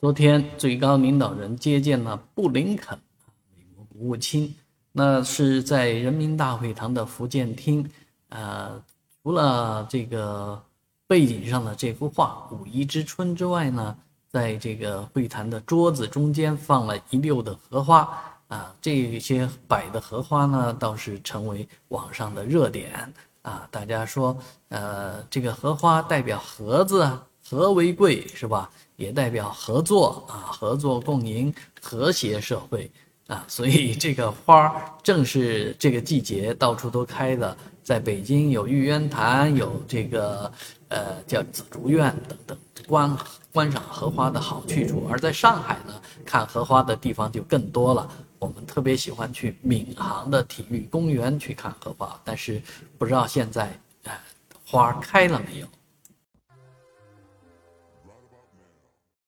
[0.00, 2.98] 昨天，最高领导人接见了布林肯，
[3.54, 4.54] 美国国务卿，
[4.92, 7.86] 那是在人民大会堂的福建厅。
[8.30, 8.82] 呃，
[9.22, 10.58] 除了这个
[11.06, 13.94] 背景上的这幅画《五一之春》之外呢，
[14.30, 18.08] 在这个会谈的桌子中间放了一溜的荷花。
[18.48, 23.12] 啊，这些摆的荷花呢，倒是成为网上的热点。
[23.42, 24.34] 啊，大家说，
[24.70, 28.70] 呃，这个荷花代表盒子啊，和为贵，是吧？
[28.94, 32.88] 也代表合作啊，合作共赢，和谐社会
[33.26, 37.56] 啊，所以这个花儿正是这个季节到处都开的。
[37.82, 40.52] 在北京有玉渊潭，有这个
[40.90, 43.18] 呃叫紫竹院等等观
[43.52, 45.08] 观赏荷花的好去处。
[45.10, 48.08] 而在上海呢，看荷花的地方就更多了。
[48.38, 52.62] 我们特别喜欢去闵行的体育公园去看荷花，但是
[52.96, 54.12] 不知道现在呃
[54.64, 55.66] 花开了没有。